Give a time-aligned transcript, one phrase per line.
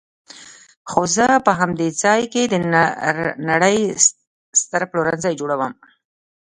[0.89, 2.55] خو زه به په همدې ځای کې د
[3.49, 3.77] نړۍ
[4.61, 5.73] ستر پلورنځی جوړوم.